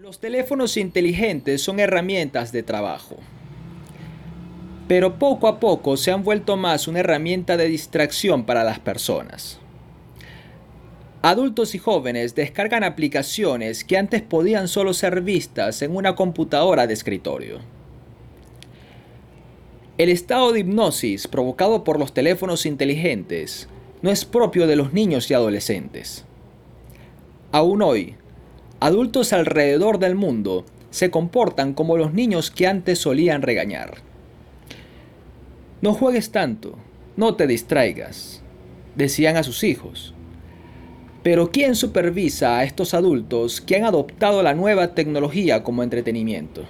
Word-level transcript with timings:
Los 0.00 0.18
teléfonos 0.18 0.76
inteligentes 0.76 1.62
son 1.62 1.78
herramientas 1.78 2.50
de 2.50 2.64
trabajo, 2.64 3.14
pero 4.88 5.20
poco 5.20 5.46
a 5.46 5.60
poco 5.60 5.96
se 5.96 6.10
han 6.10 6.24
vuelto 6.24 6.56
más 6.56 6.88
una 6.88 6.98
herramienta 6.98 7.56
de 7.56 7.68
distracción 7.68 8.44
para 8.44 8.64
las 8.64 8.80
personas. 8.80 9.60
Adultos 11.22 11.76
y 11.76 11.78
jóvenes 11.78 12.34
descargan 12.34 12.82
aplicaciones 12.82 13.84
que 13.84 13.96
antes 13.96 14.20
podían 14.20 14.66
solo 14.66 14.94
ser 14.94 15.20
vistas 15.20 15.80
en 15.80 15.94
una 15.94 16.16
computadora 16.16 16.88
de 16.88 16.94
escritorio. 16.94 17.60
El 19.96 20.08
estado 20.08 20.50
de 20.52 20.60
hipnosis 20.60 21.28
provocado 21.28 21.84
por 21.84 22.00
los 22.00 22.12
teléfonos 22.12 22.66
inteligentes 22.66 23.68
no 24.02 24.10
es 24.10 24.24
propio 24.24 24.66
de 24.66 24.74
los 24.74 24.92
niños 24.92 25.30
y 25.30 25.34
adolescentes. 25.34 26.24
Aún 27.52 27.80
hoy, 27.80 28.16
adultos 28.84 29.32
alrededor 29.32 29.98
del 29.98 30.14
mundo 30.14 30.66
se 30.90 31.10
comportan 31.10 31.72
como 31.72 31.96
los 31.96 32.12
niños 32.12 32.50
que 32.50 32.66
antes 32.66 32.98
solían 32.98 33.40
regañar. 33.40 33.94
No 35.80 35.94
juegues 35.94 36.32
tanto, 36.32 36.76
no 37.16 37.34
te 37.34 37.46
distraigas, 37.46 38.42
decían 38.94 39.38
a 39.38 39.42
sus 39.42 39.64
hijos. 39.64 40.12
Pero 41.22 41.50
¿quién 41.50 41.76
supervisa 41.76 42.58
a 42.58 42.64
estos 42.64 42.92
adultos 42.92 43.62
que 43.62 43.76
han 43.76 43.84
adoptado 43.84 44.42
la 44.42 44.52
nueva 44.52 44.88
tecnología 44.88 45.62
como 45.62 45.82
entretenimiento? 45.82 46.64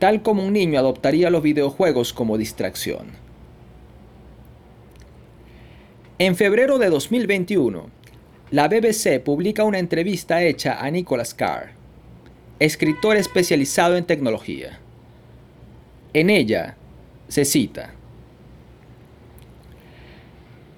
Tal 0.00 0.22
como 0.22 0.44
un 0.44 0.52
niño 0.52 0.80
adoptaría 0.80 1.30
los 1.30 1.44
videojuegos 1.44 2.12
como 2.12 2.36
distracción. 2.36 3.12
En 6.18 6.34
febrero 6.34 6.78
de 6.78 6.90
2021, 6.90 8.01
la 8.52 8.68
BBC 8.68 9.18
publica 9.24 9.64
una 9.64 9.78
entrevista 9.78 10.42
hecha 10.42 10.78
a 10.78 10.90
Nicholas 10.90 11.32
Carr, 11.32 11.70
escritor 12.58 13.16
especializado 13.16 13.96
en 13.96 14.04
tecnología. 14.04 14.78
En 16.12 16.28
ella 16.28 16.76
se 17.28 17.46
cita, 17.46 17.94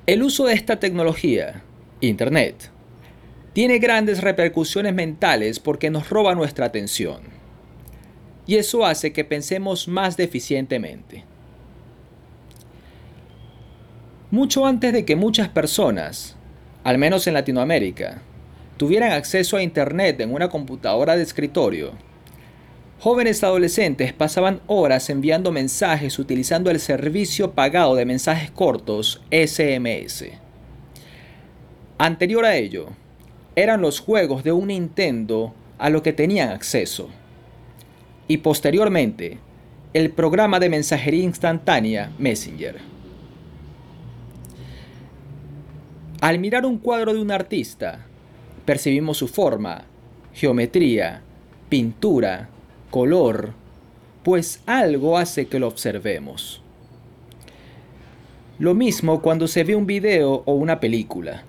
El 0.07 0.23
uso 0.23 0.47
de 0.47 0.55
esta 0.55 0.79
tecnología, 0.79 1.65
Internet, 2.01 2.71
tiene 3.55 3.81
grandes 3.81 4.21
repercusiones 4.21 4.95
mentales 4.95 5.59
porque 5.59 5.91
nos 5.91 6.11
roba 6.11 6.37
nuestra 6.37 6.67
atención. 6.67 7.23
Y 8.47 8.55
eso 8.57 8.87
hace 8.87 9.13
que 9.13 9.25
pensemos 9.25 9.89
más 9.89 10.17
deficientemente. 10.17 11.25
Mucho 14.31 14.65
antes 14.65 14.93
de 14.93 15.05
que 15.05 15.17
muchas 15.17 15.49
personas, 15.49 16.37
al 16.85 16.99
menos 16.99 17.27
en 17.27 17.35
Latinoamérica, 17.35 18.23
tuvieran 18.77 19.13
acceso 19.13 19.57
a 19.57 19.63
Internet 19.63 20.21
en 20.21 20.33
una 20.33 20.49
computadora 20.49 21.17
de 21.17 21.23
escritorio, 21.23 21.93
jóvenes 23.01 23.43
adolescentes 23.45 24.13
pasaban 24.13 24.61
horas 24.67 25.11
enviando 25.11 25.53
mensajes 25.53 26.19
utilizando 26.19 26.71
el 26.71 26.81
servicio 26.81 27.53
pagado 27.53 27.95
de 27.95 28.05
mensajes 28.05 28.51
cortos 28.51 29.23
SMS. 29.31 30.25
Anterior 31.99 32.45
a 32.45 32.57
ello, 32.57 32.89
eran 33.57 33.81
los 33.81 34.01
juegos 34.01 34.43
de 34.43 34.53
un 34.53 34.69
Nintendo 34.69 35.55
a 35.79 35.91
lo 35.91 36.03
que 36.03 36.13
tenían 36.13 36.49
acceso. 36.49 37.09
Y 38.27 38.39
posteriormente, 38.39 39.39
el 39.93 40.11
programa 40.11 40.59
de 40.59 40.71
mensajería 40.71 41.25
instantánea 41.25 42.11
Messenger. 42.19 42.94
Al 46.25 46.39
mirar 46.39 46.65
un 46.65 46.79
cuadro 46.79 47.13
de 47.13 47.21
un 47.21 47.31
artista, 47.31 48.07
percibimos 48.65 49.19
su 49.19 49.29
forma, 49.29 49.85
geometría, 50.33 51.21
pintura, 51.69 52.49
color, 52.89 53.53
pues 54.23 54.63
algo 54.65 55.19
hace 55.19 55.49
que 55.49 55.59
lo 55.59 55.69
observemos. 55.69 56.63
Lo 58.59 58.73
mismo 58.73 59.21
cuando 59.21 59.47
se 59.47 59.65
ve 59.65 59.77
un 59.77 59.85
video 59.85 60.43
o 60.47 60.55
una 60.55 60.81
película 60.81 61.45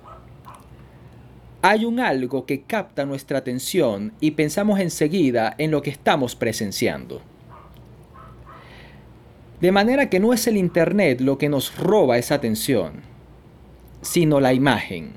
hay 1.62 1.86
un 1.86 2.02
algo 2.02 2.46
que 2.46 2.64
capta 2.64 3.06
nuestra 3.06 3.38
atención 3.38 4.12
y 4.20 4.32
pensamos 4.32 4.82
enseguida 4.82 5.56
en 5.58 5.72
lo 5.72 5.82
que 5.82 5.90
estamos 5.90 6.36
presenciando. 6.36 7.22
De 9.62 9.72
manera 9.72 10.10
que 10.10 10.20
no 10.20 10.34
es 10.34 10.48
el 10.48 10.58
Internet 10.58 11.22
lo 11.22 11.38
que 11.38 11.48
nos 11.48 11.78
roba 11.78 12.18
esa 12.18 12.36
atención, 12.36 13.15
sino 14.06 14.40
la 14.40 14.54
imagen. 14.54 15.14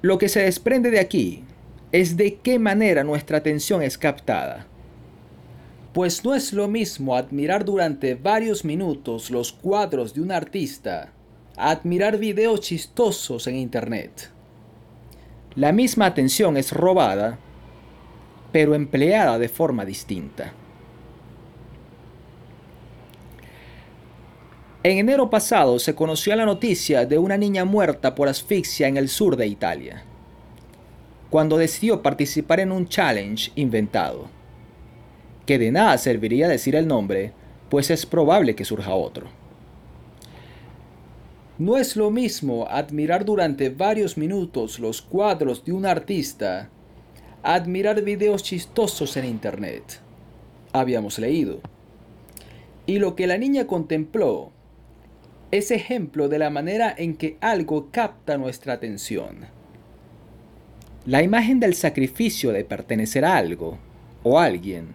Lo 0.00 0.18
que 0.18 0.28
se 0.28 0.40
desprende 0.40 0.90
de 0.90 1.00
aquí 1.00 1.44
es 1.90 2.16
de 2.16 2.36
qué 2.36 2.58
manera 2.58 3.04
nuestra 3.04 3.38
atención 3.38 3.82
es 3.82 3.98
captada. 3.98 4.66
Pues 5.92 6.24
no 6.24 6.34
es 6.34 6.54
lo 6.54 6.68
mismo 6.68 7.16
admirar 7.16 7.64
durante 7.64 8.14
varios 8.14 8.64
minutos 8.64 9.30
los 9.30 9.52
cuadros 9.52 10.14
de 10.14 10.22
un 10.22 10.32
artista 10.32 11.12
admirar 11.56 12.18
videos 12.18 12.60
chistosos 12.60 13.46
en 13.46 13.56
Internet. 13.56 14.30
La 15.54 15.72
misma 15.72 16.06
atención 16.06 16.56
es 16.56 16.72
robada, 16.72 17.38
pero 18.52 18.74
empleada 18.74 19.38
de 19.38 19.48
forma 19.48 19.84
distinta. 19.84 20.54
En 24.84 24.98
enero 24.98 25.30
pasado 25.30 25.78
se 25.78 25.94
conoció 25.94 26.34
la 26.34 26.44
noticia 26.44 27.06
de 27.06 27.16
una 27.16 27.36
niña 27.36 27.64
muerta 27.64 28.16
por 28.16 28.28
asfixia 28.28 28.88
en 28.88 28.96
el 28.96 29.08
sur 29.08 29.36
de 29.36 29.46
Italia, 29.46 30.02
cuando 31.30 31.56
decidió 31.56 32.02
participar 32.02 32.58
en 32.58 32.72
un 32.72 32.88
challenge 32.88 33.52
inventado, 33.54 34.26
que 35.46 35.60
de 35.60 35.70
nada 35.70 35.96
serviría 35.98 36.48
decir 36.48 36.74
el 36.74 36.88
nombre, 36.88 37.32
pues 37.68 37.90
es 37.90 38.04
probable 38.04 38.56
que 38.56 38.64
surja 38.64 38.92
otro. 38.92 39.28
No 41.58 41.76
es 41.76 41.94
lo 41.94 42.10
mismo 42.10 42.66
admirar 42.68 43.24
durante 43.24 43.70
varios 43.70 44.18
minutos 44.18 44.80
los 44.80 45.00
cuadros 45.00 45.64
de 45.64 45.70
un 45.70 45.86
artista, 45.86 46.70
admirar 47.44 48.02
videos 48.02 48.42
chistosos 48.42 49.16
en 49.16 49.26
Internet. 49.26 50.00
Habíamos 50.72 51.20
leído. 51.20 51.60
Y 52.84 52.98
lo 52.98 53.14
que 53.14 53.28
la 53.28 53.38
niña 53.38 53.68
contempló 53.68 54.50
es 55.52 55.70
ejemplo 55.70 56.28
de 56.28 56.38
la 56.38 56.48
manera 56.48 56.94
en 56.96 57.14
que 57.14 57.36
algo 57.42 57.88
capta 57.90 58.38
nuestra 58.38 58.72
atención. 58.72 59.46
La 61.04 61.22
imagen 61.22 61.60
del 61.60 61.74
sacrificio 61.74 62.52
de 62.52 62.64
pertenecer 62.64 63.24
a 63.26 63.36
algo 63.36 63.78
o 64.22 64.40
alguien 64.40 64.94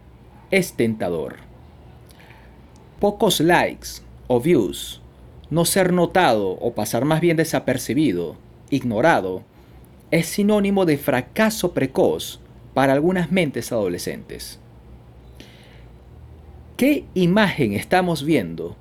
es 0.49 0.73
tentador. 0.73 1.35
Pocos 2.99 3.39
likes 3.39 4.01
o 4.25 4.41
views 4.41 4.99
no 5.51 5.63
ser 5.63 5.93
notado 5.93 6.49
o 6.49 6.73
pasar 6.73 7.05
más 7.05 7.21
bien 7.21 7.37
desapercibido, 7.37 8.35
ignorado, 8.71 9.43
es 10.09 10.25
sinónimo 10.25 10.85
de 10.85 10.97
fracaso 10.97 11.73
precoz 11.73 12.39
para 12.73 12.93
algunas 12.93 13.31
mentes 13.31 13.71
adolescentes. 13.71 14.59
¿Qué 16.77 17.05
imagen 17.13 17.73
estamos 17.73 18.23
viendo? 18.23 18.75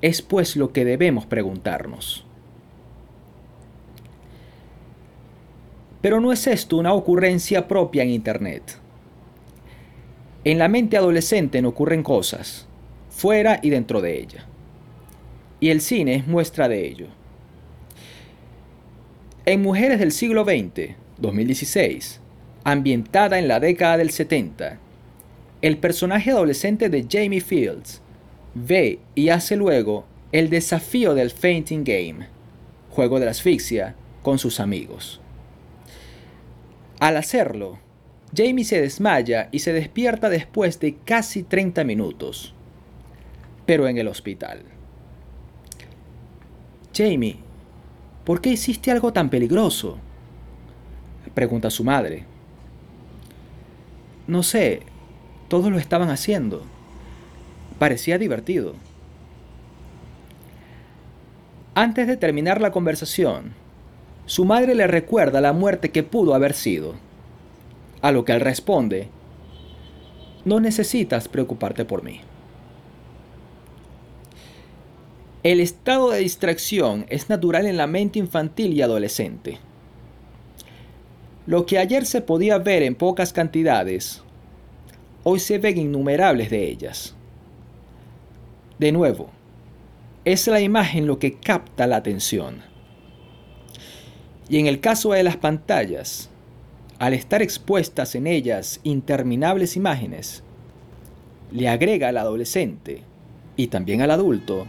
Es 0.00 0.22
pues 0.22 0.56
lo 0.56 0.72
que 0.72 0.84
debemos 0.84 1.26
preguntarnos. 1.26 2.24
Pero 6.00 6.20
no 6.20 6.32
es 6.32 6.46
esto 6.46 6.76
una 6.76 6.92
ocurrencia 6.92 7.66
propia 7.66 8.02
en 8.02 8.10
Internet. 8.10 8.78
En 10.44 10.58
la 10.58 10.68
mente 10.68 10.96
adolescente 10.96 11.62
no 11.62 11.70
ocurren 11.70 12.02
cosas, 12.02 12.66
fuera 13.08 13.60
y 13.62 13.70
dentro 13.70 14.02
de 14.02 14.20
ella 14.20 14.46
y 15.64 15.70
el 15.70 15.80
cine 15.80 16.16
es 16.16 16.26
muestra 16.26 16.68
de 16.68 16.86
ello. 16.86 17.06
En 19.46 19.62
Mujeres 19.62 19.98
del 19.98 20.12
siglo 20.12 20.44
XX, 20.44 20.94
2016, 21.16 22.20
ambientada 22.64 23.38
en 23.38 23.48
la 23.48 23.60
década 23.60 23.96
del 23.96 24.10
70, 24.10 24.78
el 25.62 25.78
personaje 25.78 26.32
adolescente 26.32 26.90
de 26.90 27.06
Jamie 27.10 27.40
Fields 27.40 28.02
ve 28.54 29.00
y 29.14 29.28
hace 29.28 29.56
luego 29.56 30.04
el 30.32 30.50
desafío 30.50 31.14
del 31.14 31.30
Fainting 31.30 31.84
Game, 31.84 32.28
juego 32.90 33.18
de 33.18 33.26
la 33.26 33.32
asfixia, 33.32 33.94
con 34.22 34.38
sus 34.38 34.60
amigos. 34.60 35.20
Al 36.98 37.16
hacerlo, 37.16 37.78
Jamie 38.34 38.64
se 38.64 38.80
desmaya 38.80 39.48
y 39.52 39.60
se 39.60 39.72
despierta 39.72 40.28
después 40.28 40.80
de 40.80 40.96
casi 41.04 41.42
30 41.42 41.84
minutos, 41.84 42.54
pero 43.66 43.86
en 43.86 43.98
el 43.98 44.08
hospital. 44.08 44.62
Jamie, 46.96 47.36
¿por 48.24 48.40
qué 48.40 48.50
hiciste 48.50 48.90
algo 48.90 49.12
tan 49.12 49.30
peligroso? 49.30 49.98
Pregunta 51.34 51.70
su 51.70 51.84
madre. 51.84 52.24
No 54.26 54.42
sé, 54.42 54.80
todos 55.48 55.70
lo 55.70 55.78
estaban 55.78 56.10
haciendo. 56.10 56.64
Parecía 57.78 58.18
divertido. 58.18 58.74
Antes 61.74 62.06
de 62.06 62.16
terminar 62.16 62.60
la 62.60 62.70
conversación, 62.70 63.52
su 64.26 64.44
madre 64.44 64.74
le 64.74 64.86
recuerda 64.86 65.40
la 65.40 65.52
muerte 65.52 65.90
que 65.90 66.02
pudo 66.02 66.34
haber 66.34 66.54
sido. 66.54 66.94
A 68.00 68.12
lo 68.12 68.24
que 68.24 68.32
él 68.32 68.40
responde, 68.40 69.08
no 70.44 70.60
necesitas 70.60 71.26
preocuparte 71.26 71.84
por 71.84 72.04
mí. 72.04 72.20
El 75.42 75.60
estado 75.60 76.10
de 76.10 76.20
distracción 76.20 77.06
es 77.08 77.28
natural 77.28 77.66
en 77.66 77.76
la 77.76 77.86
mente 77.86 78.18
infantil 78.18 78.72
y 78.72 78.80
adolescente. 78.80 79.58
Lo 81.46 81.66
que 81.66 81.78
ayer 81.78 82.06
se 82.06 82.22
podía 82.22 82.56
ver 82.58 82.82
en 82.82 82.94
pocas 82.94 83.32
cantidades, 83.32 84.22
hoy 85.22 85.40
se 85.40 85.58
ven 85.58 85.76
innumerables 85.76 86.48
de 86.50 86.66
ellas. 86.66 87.13
De 88.78 88.90
nuevo, 88.90 89.30
es 90.24 90.46
la 90.48 90.60
imagen 90.60 91.06
lo 91.06 91.18
que 91.18 91.34
capta 91.34 91.86
la 91.86 91.96
atención. 91.96 92.62
Y 94.48 94.58
en 94.58 94.66
el 94.66 94.80
caso 94.80 95.12
de 95.12 95.22
las 95.22 95.36
pantallas, 95.36 96.28
al 96.98 97.14
estar 97.14 97.42
expuestas 97.42 98.14
en 98.14 98.26
ellas 98.26 98.80
interminables 98.82 99.76
imágenes, 99.76 100.42
le 101.52 101.68
agrega 101.68 102.08
al 102.08 102.18
adolescente 102.18 103.02
y 103.56 103.68
también 103.68 104.02
al 104.02 104.10
adulto 104.10 104.66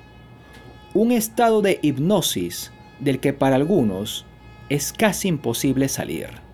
un 0.94 1.12
estado 1.12 1.62
de 1.62 1.80
hipnosis 1.82 2.72
del 3.00 3.20
que 3.20 3.34
para 3.34 3.56
algunos 3.56 4.26
es 4.70 4.94
casi 4.94 5.28
imposible 5.28 5.90
salir. 5.90 6.45